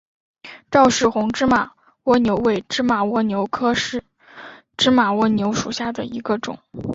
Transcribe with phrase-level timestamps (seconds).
[0.71, 1.73] 赵氏红芝麻
[2.05, 3.75] 蜗牛为芝麻蜗牛科
[4.75, 6.57] 芝麻蜗牛属下的一个种。